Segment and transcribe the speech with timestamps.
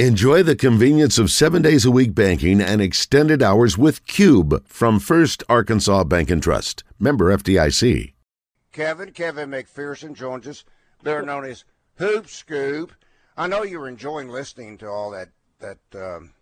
[0.00, 4.98] Enjoy the convenience of seven days a week banking and extended hours with Cube from
[4.98, 6.82] First Arkansas Bank and Trust.
[6.98, 8.12] Member FDIC.
[8.72, 10.64] Kevin, Kevin McPherson joins us.
[11.04, 11.64] They're known as
[11.98, 12.92] Hoop Scoop.
[13.36, 15.28] I know you're enjoying listening to all that,
[15.60, 16.32] that um,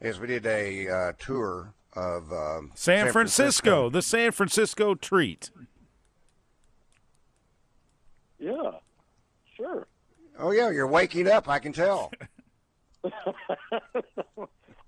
[0.00, 5.50] as we did a uh, tour of um, San, San Francisco, the San Francisco treat.
[8.38, 8.83] Yeah, sure.
[10.38, 12.10] Oh, yeah, you're waking up, I can tell.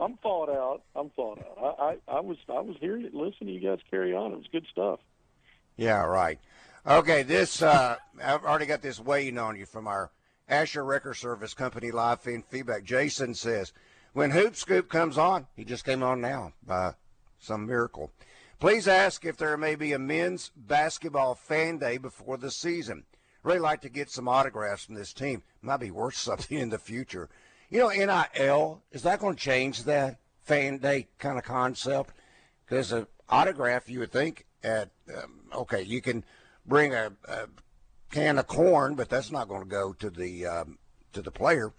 [0.01, 0.83] I'm thawed out.
[0.95, 1.77] I'm thawed out.
[1.79, 4.33] I, I, I was I was hearing it, listening to you guys carry on.
[4.33, 5.01] It was good stuff.
[5.77, 6.39] Yeah, right.
[6.87, 10.11] Okay, this uh, I've already got this weighing on you from our
[10.49, 12.85] Asher Record Service Company live feed feedback.
[12.85, 13.73] Jason says,
[14.13, 16.93] when Hoop Scoop comes on, he just came on now by
[17.39, 18.13] some miracle.
[18.59, 23.05] Please ask if there may be a men's basketball fan day before the season.
[23.47, 25.45] Really like to get some autographs from this team.
[25.63, 27.29] Might be worth something in the future.
[27.71, 32.11] You know, NIL is that going to change that fan day kind of concept?
[32.65, 36.25] Because an autograph, you would think at um, okay, you can
[36.67, 37.47] bring a, a,
[38.11, 40.79] can of corn, but that's not going to go to the um,
[41.13, 41.73] to the player.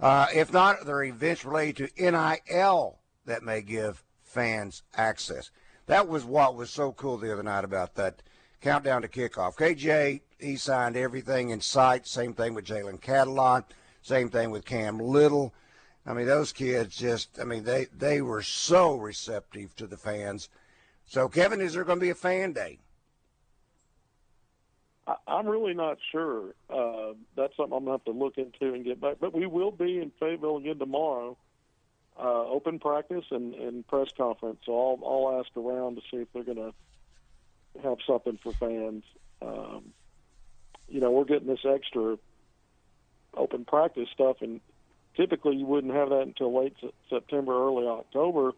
[0.00, 5.50] Uh, if not, there are events related to NIL that may give fans access.
[5.84, 8.22] That was what was so cool the other night about that
[8.62, 9.56] countdown to kickoff.
[9.56, 12.06] KJ, he signed everything in sight.
[12.06, 13.64] Same thing with Jalen Catalon.
[14.02, 15.54] Same thing with Cam Little.
[16.04, 20.48] I mean, those kids just, I mean, they, they were so receptive to the fans.
[21.06, 22.78] So, Kevin, is there going to be a fan day?
[25.26, 26.54] I'm really not sure.
[26.70, 29.16] Uh, that's something I'm going to have to look into and get back.
[29.20, 31.36] But we will be in Fayetteville again tomorrow,
[32.18, 34.58] uh, open practice and, and press conference.
[34.64, 36.72] So I'll, I'll ask around to see if they're going to
[37.82, 39.04] have something for fans.
[39.40, 39.92] Um,
[40.88, 42.18] you know, we're getting this extra
[43.34, 44.60] open practice stuff, and
[45.16, 46.76] typically you wouldn't have that until late
[47.08, 48.52] September, early October.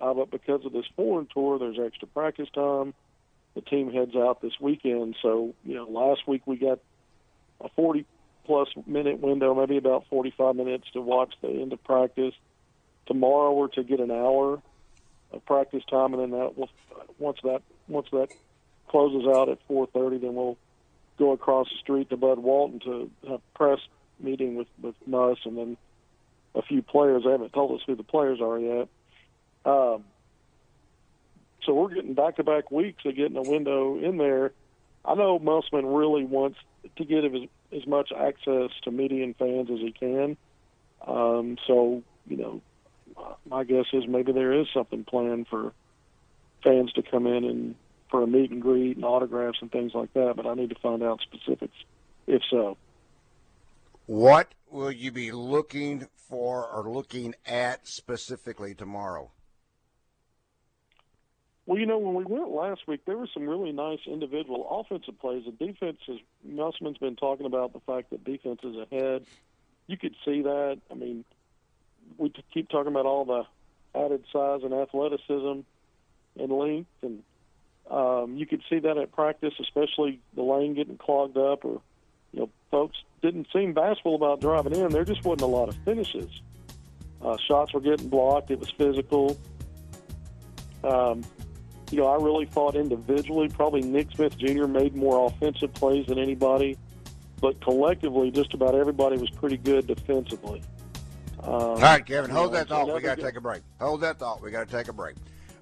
[0.00, 2.94] Uh, but because of this foreign tour, there's extra practice time.
[3.54, 6.78] The team heads out this weekend, so you know, last week we got
[7.60, 8.04] a 40
[8.44, 12.34] plus minute window, maybe about 45 minutes to watch the end of practice.
[13.06, 14.60] Tomorrow we're to get an hour
[15.32, 16.68] of practice time, and then that will
[17.18, 18.28] once that once that
[18.88, 20.56] closes out at 4:30, then we'll
[21.18, 23.80] go across the street to Bud Walton to have press
[24.20, 25.76] meeting with with Muss and then
[26.54, 27.24] a few players.
[27.24, 28.88] They haven't told us who the players are yet.
[29.64, 30.04] Um,
[31.64, 34.52] so we're getting back to back weeks of getting a window in there.
[35.04, 36.58] I know Musselman really wants
[36.96, 37.32] to get as,
[37.72, 40.36] as much access to media and fans as he can.
[41.06, 42.62] Um, so, you know,
[43.48, 45.72] my guess is maybe there is something planned for
[46.62, 47.74] fans to come in and
[48.10, 50.76] for a meet and greet and autographs and things like that, but I need to
[50.76, 51.76] find out specifics
[52.26, 52.76] if so.
[54.06, 59.30] What will you be looking for or looking at specifically tomorrow?
[61.66, 65.18] Well, you know, when we went last week, there were some really nice individual offensive
[65.18, 65.44] plays.
[65.44, 69.26] The defense is Musselman's been talking about the fact that defense is ahead.
[69.88, 70.78] You could see that.
[70.90, 71.24] I mean,
[72.18, 73.44] we keep talking about all the
[73.98, 75.60] added size and athleticism
[76.38, 77.24] and length, and
[77.90, 81.80] um, you could see that at practice, especially the lane getting clogged up, or
[82.32, 84.88] you know, folks didn't seem bashful about driving in.
[84.90, 86.30] There just wasn't a lot of finishes.
[87.22, 88.50] Uh, shots were getting blocked.
[88.50, 89.38] It was physical.
[90.84, 91.24] Um,
[91.90, 94.66] you know, I really thought individually, probably Nick Smith Jr.
[94.66, 96.76] made more offensive plays than anybody,
[97.40, 100.62] but collectively, just about everybody was pretty good defensively.
[101.42, 102.92] Um, All right, Kevin, hold that thought.
[102.92, 103.62] We got to take a break.
[103.80, 104.42] Hold that thought.
[104.42, 105.14] We got to take a break.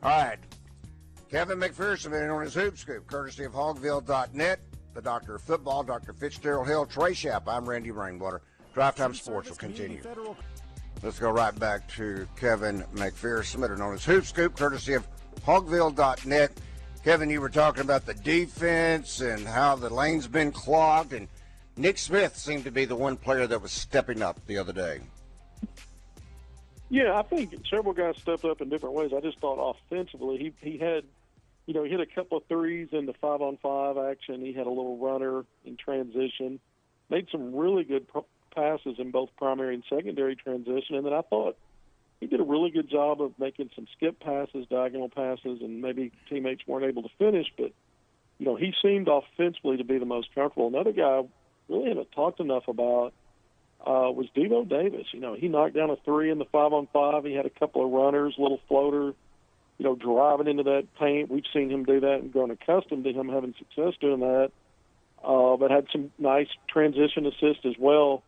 [0.02, 0.38] All right.
[1.34, 4.60] Kevin McPherson, known as Hoop Scoop, courtesy of Hawgville.net,
[4.94, 6.12] the Doctor of Football, Dr.
[6.12, 7.48] Fitzgerald Hill, Trey Shapp.
[7.48, 8.40] I'm Randy Rainwater.
[8.72, 10.00] Drive Time Sports will continue.
[11.02, 15.08] Let's go right back to Kevin McPherson, better known as Hoop Scoop, courtesy of
[15.44, 16.52] Hawgville.net.
[17.02, 21.26] Kevin, you were talking about the defense and how the lane's been clogged, and
[21.76, 25.00] Nick Smith seemed to be the one player that was stepping up the other day.
[26.90, 29.10] Yeah, I think several guys stepped up in different ways.
[29.12, 31.02] I just thought offensively, he he had,
[31.66, 34.40] you know, he hit a couple of threes in the five on five action.
[34.40, 36.60] He had a little runner in transition,
[37.10, 38.06] made some really good
[38.54, 41.56] passes in both primary and secondary transition, and then I thought
[42.20, 46.12] he did a really good job of making some skip passes, diagonal passes, and maybe
[46.28, 47.46] teammates weren't able to finish.
[47.56, 47.72] But
[48.38, 50.68] you know, he seemed offensively to be the most comfortable.
[50.68, 51.22] Another guy
[51.68, 53.12] really haven't talked enough about
[53.80, 55.06] uh, was Devo Davis.
[55.12, 57.24] You know, he knocked down a three in the five on five.
[57.24, 59.12] He had a couple of runners, little floater,
[59.78, 61.30] you know, driving into that paint.
[61.30, 64.52] We've seen him do that and grown accustomed to him having success doing that.
[65.22, 68.22] Uh, but had some nice transition assist as well.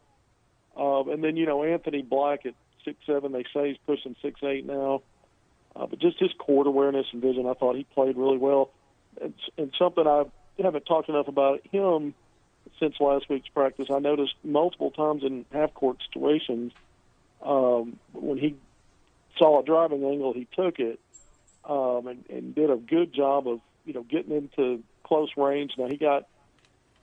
[0.76, 2.54] Uh, and then you know Anthony Black at
[2.84, 5.02] six seven, they say he's pushing six eight now.
[5.75, 8.70] Uh, but just his court awareness and vision, I thought he played really well.
[9.20, 10.25] And, and something I
[10.62, 12.14] haven't talked enough about him
[12.81, 13.88] since last week's practice.
[13.92, 16.72] I noticed multiple times in half court situations
[17.42, 18.56] um, when he
[19.38, 20.99] saw a driving angle, he took it
[21.68, 25.72] um, and, and did a good job of you know getting into close range.
[25.78, 26.26] Now he got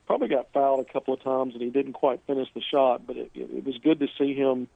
[0.05, 3.15] probably got fouled a couple of times and he didn't quite finish the shot, but
[3.15, 4.67] it, it, it was good to see him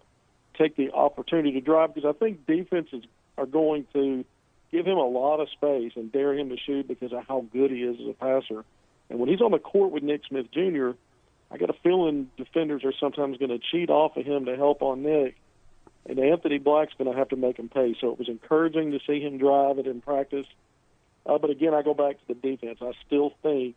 [0.58, 3.04] take the opportunity to drive because I think defenses
[3.38, 4.26] are going to
[4.72, 7.72] give him a lot of space and dare him to shoot because of how good
[7.72, 8.66] he is as a passer.
[9.10, 10.92] And when he's on the court with Nick Smith Jr.,
[11.50, 14.82] I got a feeling defenders are sometimes going to cheat off of him to help
[14.82, 15.38] on Nick.
[16.08, 17.96] And Anthony Black's going to have to make him pay.
[18.00, 20.48] So it was encouraging to see him drive it in practice.
[21.26, 22.80] Uh, but again, I go back to the defense.
[22.82, 23.76] I still think,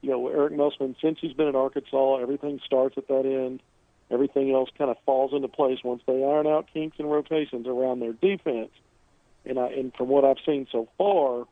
[0.00, 3.62] you know, Eric Musselman, since he's been at Arkansas, everything starts at that end.
[4.10, 8.00] Everything else kind of falls into place once they iron out kinks and rotations around
[8.00, 8.70] their defense.
[9.46, 11.46] And I, and from what I've seen so far,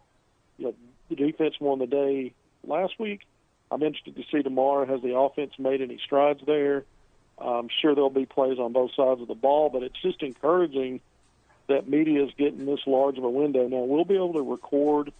[0.59, 0.75] you know,
[1.09, 2.35] the defense won the day
[2.67, 3.21] last week.
[3.71, 6.85] I'm interested to see tomorrow has the offense made any strides there.
[7.41, 11.01] I'm sure there'll be plays on both sides of the ball, but it's just encouraging
[11.69, 13.67] that media is getting this large of a window.
[13.69, 15.13] Now we'll be able to record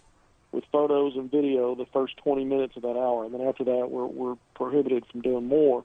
[0.51, 3.89] with photos and video the first 20 minutes of that hour, and then after that
[3.89, 5.83] we're we're prohibited from doing more.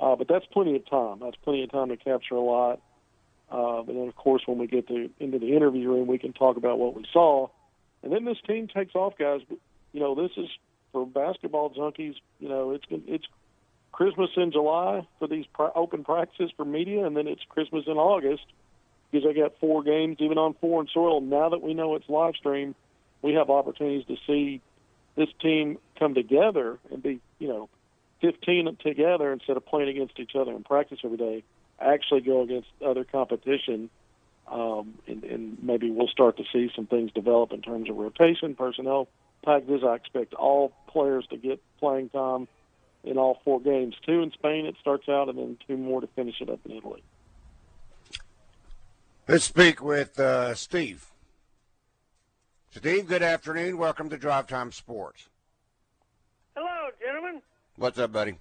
[0.00, 1.18] Uh, but that's plenty of time.
[1.20, 2.80] That's plenty of time to capture a lot.
[3.50, 6.32] Uh, and then, of course, when we get to into the interview room, we can
[6.32, 7.48] talk about what we saw.
[8.02, 9.42] And then this team takes off, guys.
[9.92, 10.48] You know, this is
[10.92, 12.14] for basketball junkies.
[12.40, 13.26] You know, it's it's
[13.92, 15.44] Christmas in July for these
[15.74, 18.44] open practices for media, and then it's Christmas in August
[19.10, 21.20] because I got four games even on foreign soil.
[21.20, 22.74] Now that we know it's live stream,
[23.20, 24.60] we have opportunities to see
[25.14, 27.68] this team come together and be, you know,
[28.22, 31.44] 15 together instead of playing against each other in practice every day
[31.82, 33.90] actually go against other competition,
[34.48, 38.54] um, and, and maybe we'll start to see some things develop in terms of rotation,
[38.54, 39.08] personnel
[39.44, 39.82] packages.
[39.84, 42.48] I expect all players to get playing time
[43.04, 43.94] in all four games.
[44.06, 46.72] Two in Spain, it starts out, and then two more to finish it up in
[46.72, 47.02] Italy.
[49.28, 51.10] Let's speak with uh, Steve.
[52.70, 53.78] Steve, good afternoon.
[53.78, 55.28] Welcome to Drive Time Sports.
[56.56, 57.42] Hello, gentlemen.
[57.76, 58.36] What's up, buddy?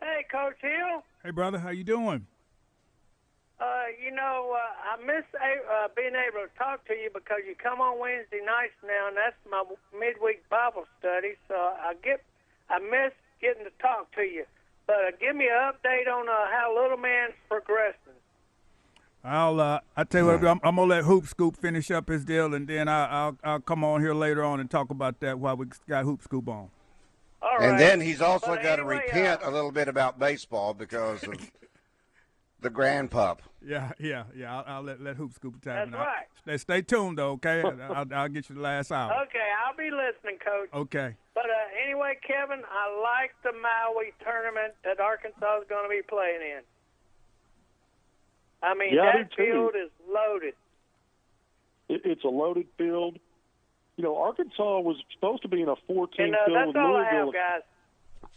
[0.00, 1.02] Hey, Coach Hill.
[1.22, 2.26] Hey, brother, how you doing?
[3.58, 7.54] Uh, you know, uh, I miss uh, being able to talk to you because you
[7.56, 9.64] come on Wednesday nights now, and that's my
[9.98, 11.34] midweek Bible study.
[11.48, 12.22] So I get,
[12.68, 14.44] I miss getting to talk to you.
[14.86, 17.96] But uh, give me an update on uh, how Little Man's progressing.
[19.24, 22.24] I'll uh, I tell you what, I'm, I'm, gonna let Hoop Scoop finish up his
[22.24, 25.40] deal, and then I, will I'll come on here later on and talk about that
[25.40, 26.68] while we got Hoop Scoop on.
[27.42, 30.18] All and then he's also but got anyway, to repent uh, a little bit about
[30.18, 31.34] baseball because of
[32.66, 33.42] the grand pup.
[33.64, 34.56] Yeah, yeah, yeah.
[34.58, 35.98] I'll, I'll let let Hoop Scoop That's time.
[36.00, 36.26] right.
[36.42, 37.62] Stay, stay tuned though, okay?
[37.94, 39.12] I'll, I'll get you the last hour.
[39.26, 40.68] Okay, I'll be listening, Coach.
[40.74, 41.16] Okay.
[41.34, 46.02] But uh, anyway, Kevin, I like the Maui tournament that Arkansas is going to be
[46.08, 46.60] playing in.
[48.62, 49.44] I mean, Yeah, I that too.
[49.44, 50.54] field is loaded.
[51.88, 53.18] It, it's a loaded field.
[53.96, 56.76] You know, Arkansas was supposed to be in a 14 And uh, field that's with
[56.76, 57.26] all I Louisville.
[57.26, 58.30] have, guys.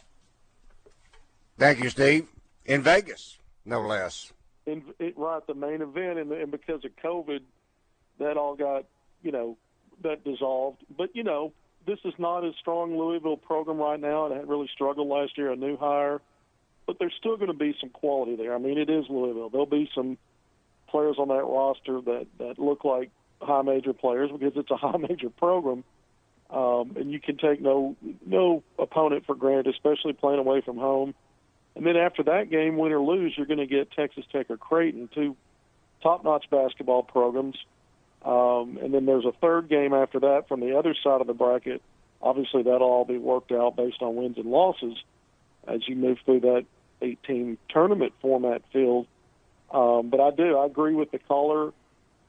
[1.57, 2.27] Thank you, Steve.
[2.65, 3.38] In Vegas,
[3.69, 4.31] no less.
[4.65, 7.41] in, it, right the main event, and, and because of COVID,
[8.19, 8.85] that all got
[9.21, 9.57] you know
[10.03, 10.83] that dissolved.
[10.95, 11.53] But you know,
[11.85, 14.27] this is not as strong Louisville program right now.
[14.27, 16.21] It had really struggled last year, a new hire,
[16.85, 18.53] but there's still going to be some quality there.
[18.53, 19.49] I mean, it is Louisville.
[19.49, 20.17] There'll be some
[20.87, 24.97] players on that roster that that look like high major players because it's a high
[24.97, 25.83] major program.
[26.49, 31.13] Um, and you can take no no opponent for granted, especially playing away from home.
[31.79, 34.57] And then after that game, win or lose, you're going to get Texas Tech or
[34.57, 35.37] Creighton, two
[36.03, 37.55] top-notch basketball programs.
[38.21, 41.33] Um, and then there's a third game after that from the other side of the
[41.33, 41.81] bracket.
[42.21, 44.97] Obviously, that'll all be worked out based on wins and losses
[45.69, 46.65] as you move through that
[47.01, 49.07] eight-team tournament format field.
[49.71, 51.71] Um, but I do, I agree with the caller.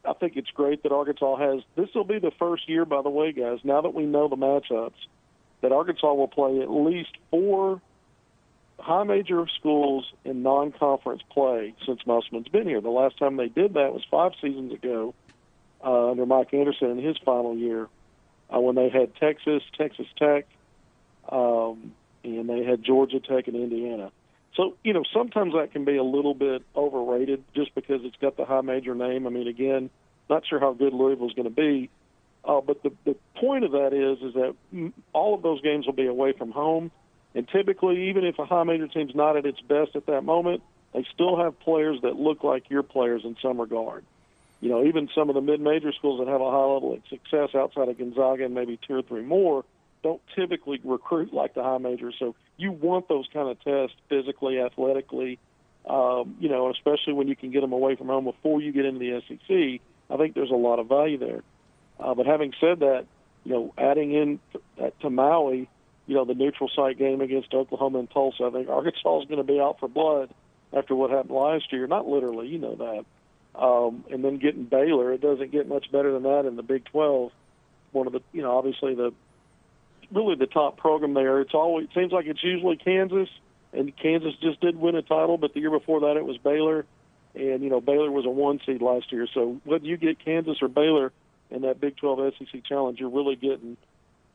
[0.04, 1.64] I think it's great that Arkansas has.
[1.74, 3.58] This will be the first year, by the way, guys.
[3.64, 4.92] Now that we know the matchups,
[5.60, 7.82] that Arkansas will play at least four
[8.80, 12.80] high major schools in non-conference play since Musselman's been here.
[12.80, 15.14] The last time they did that was five seasons ago
[15.84, 17.88] uh, under Mike Anderson in his final year,
[18.54, 20.46] uh, when they had Texas, Texas Tech,
[21.28, 21.92] um,
[22.24, 24.10] and they had Georgia Tech and Indiana.
[24.56, 28.36] So you know sometimes that can be a little bit overrated just because it's got
[28.36, 29.26] the high major name.
[29.26, 29.90] I mean, again,
[30.28, 31.88] not sure how good Louisville's going to be,
[32.44, 35.92] uh, but the the point of that is is that all of those games will
[35.92, 36.90] be away from home
[37.34, 40.62] And typically, even if a high major team's not at its best at that moment,
[40.92, 44.04] they still have players that look like your players in some regard.
[44.60, 47.54] You know, even some of the mid-major schools that have a high level of success
[47.54, 49.64] outside of Gonzaga and maybe two or three more
[50.02, 52.14] don't typically recruit like the high majors.
[52.18, 55.38] So you want those kind of tests physically, athletically,
[55.86, 58.84] um, you know, especially when you can get them away from home before you get
[58.84, 59.80] into the SEC.
[60.10, 61.42] I think there's a lot of value there.
[61.98, 63.06] Uh, but having said that,
[63.44, 65.68] you know, adding in to, to Maui,
[66.10, 69.38] you know, the neutral site game against Oklahoma and Tulsa, I think Arkansas is going
[69.38, 70.34] to be out for blood
[70.76, 71.86] after what happened last year.
[71.86, 73.04] Not literally, you know that.
[73.56, 76.84] Um, and then getting Baylor, it doesn't get much better than that in the Big
[76.86, 77.30] 12.
[77.92, 79.12] One of the, you know, obviously the
[80.12, 81.40] really the top program there.
[81.42, 83.28] It's always it seems like it's usually Kansas,
[83.72, 86.86] and Kansas just did win a title, but the year before that it was Baylor,
[87.36, 89.28] and you know Baylor was a one seed last year.
[89.32, 91.12] So whether you get Kansas or Baylor
[91.52, 93.76] in that Big 12 SEC challenge, you're really getting,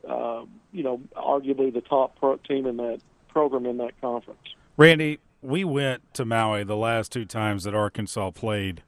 [0.07, 4.39] uh, you know, arguably the top pro team in that program in that conference.
[4.77, 8.83] Randy, we went to Maui the last two times that Arkansas played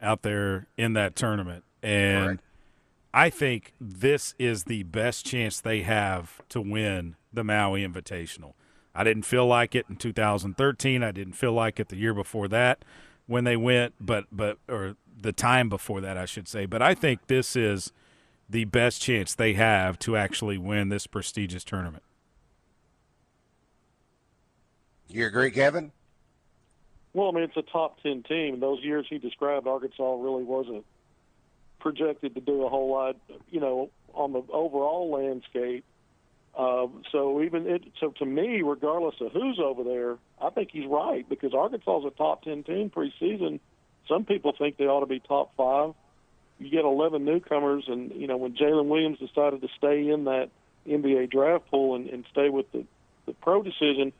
[0.00, 2.26] out there in that tournament, and.
[2.26, 2.40] Right.
[3.14, 8.52] I think this is the best chance they have to win the Maui Invitational.
[8.94, 11.02] I didn't feel like it in 2013.
[11.02, 12.84] I didn't feel like it the year before that
[13.26, 16.66] when they went, but but or the time before that, I should say.
[16.66, 17.92] But I think this is
[18.48, 22.02] the best chance they have to actually win this prestigious tournament.
[25.08, 25.92] You agree, Kevin?
[27.12, 28.60] Well, I mean, it's a top ten team.
[28.60, 30.84] Those years he described, Arkansas really wasn't
[31.80, 33.16] projected to do a whole lot,
[33.50, 35.84] you know, on the overall landscape.
[36.56, 40.86] Uh, so even it, so to me, regardless of who's over there, I think he's
[40.86, 43.60] right because Arkansas is a top ten team preseason.
[44.08, 45.94] Some people think they ought to be top five.
[46.58, 50.50] You get 11 newcomers, and you know when Jaylin Williams decided to stay in that
[50.88, 52.84] NBA draft pool and, and stay with the
[53.26, 54.12] the pro decision,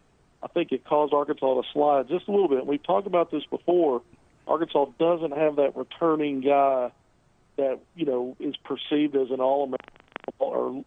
[0.42, 2.66] I think it caused Arkansas to slide just a little bit.
[2.66, 4.02] We've talked about this before.
[4.46, 6.90] Arkansas doesn't have that returning guy
[7.56, 9.94] that you know is perceived as an all-American
[10.38, 10.84] or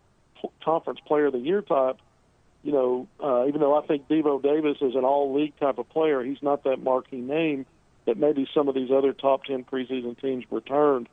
[0.63, 1.98] conference player of the year type.
[2.63, 6.24] You know, uh, even though I think Devo Davis is an all-league type of player,
[6.24, 7.65] he's not that marquee name
[8.06, 11.08] that maybe some of these other top ten preseason teams returned.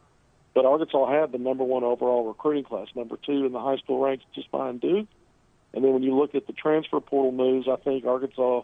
[0.56, 4.02] But Arkansas had the number one overall recruiting class, number two in the high school
[4.02, 5.06] ranks, just behind Duke.
[5.74, 8.62] And then when you look at the transfer portal moves, I think Arkansas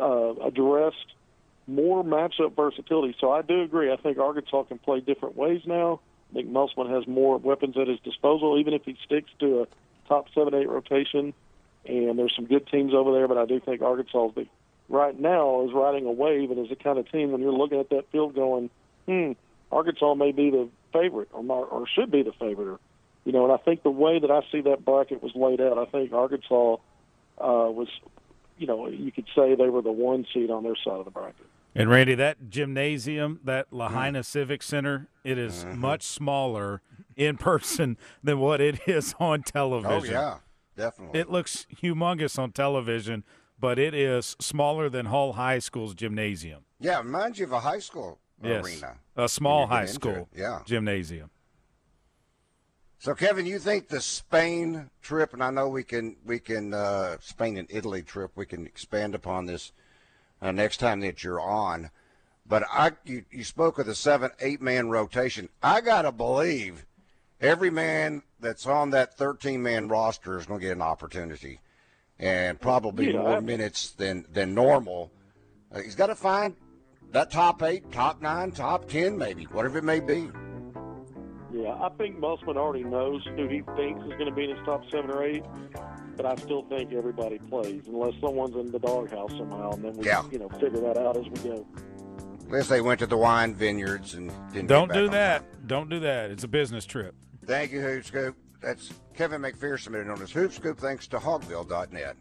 [0.00, 1.14] uh, addressed
[1.66, 3.16] more matchup versatility.
[3.20, 3.92] So I do agree.
[3.92, 5.98] I think Arkansas can play different ways now.
[6.30, 9.66] I think Musselman has more weapons at his disposal, even if he sticks to a
[10.06, 11.34] top seven, eight rotation.
[11.86, 14.46] And there's some good teams over there, but I do think Arkansas the,
[14.88, 17.80] right now is riding a wave and is the kind of team when you're looking
[17.80, 18.70] at that field going,
[19.06, 19.32] hmm,
[19.72, 22.68] Arkansas may be the favorite or not, or should be the favorite.
[22.68, 22.80] Or,
[23.24, 25.78] you know, and I think the way that I see that bracket was laid out,
[25.78, 26.78] I think Arkansas uh,
[27.38, 27.88] was,
[28.58, 31.10] you know, you could say they were the one seed on their side of the
[31.10, 31.46] bracket.
[31.74, 34.24] And Randy, that gymnasium, that Lahaina mm.
[34.24, 35.78] Civic Center, it is mm-hmm.
[35.78, 36.80] much smaller
[37.16, 39.92] in person than what it is on television.
[39.92, 40.38] Oh yeah,
[40.74, 41.20] definitely.
[41.20, 43.24] It looks humongous on television,
[43.60, 46.64] but it is smaller than Hull High School's gymnasium.
[46.80, 48.96] Yeah, reminds you of a high school yes, arena.
[49.16, 50.60] A small high school yeah.
[50.64, 51.30] gymnasium.
[52.98, 57.18] So, Kevin, you think the Spain trip, and I know we can we can uh,
[57.20, 59.72] Spain and Italy trip, we can expand upon this
[60.40, 61.90] uh, next time that you're on.
[62.48, 65.48] But I, you, you spoke of the seven, eight man rotation.
[65.62, 66.86] I gotta believe
[67.40, 71.60] every man that's on that 13 man roster is going to get an opportunity,
[72.18, 75.10] and probably yeah, more minutes than than normal.
[75.72, 76.54] Uh, he's got to find
[77.12, 80.30] that top eight, top nine, top ten, maybe whatever it may be.
[81.52, 84.64] Yeah, I think Musselman already knows who he thinks is going to be in his
[84.66, 85.44] top seven or eight
[86.16, 90.06] but I still think everybody plays unless someone's in the doghouse somehow, and then we
[90.06, 90.22] yeah.
[90.30, 91.66] you know figure that out as we go.
[92.46, 94.68] Unless they went to the wine vineyards and didn't.
[94.68, 95.40] Don't do that.
[95.52, 95.62] Time.
[95.66, 96.30] Don't do that.
[96.30, 97.14] It's a business trip.
[97.44, 98.36] Thank you, Hoop Scoop.
[98.62, 100.78] That's Kevin McPherson, known as Hoop Scoop.
[100.78, 102.14] Thanks to Hawgville.net.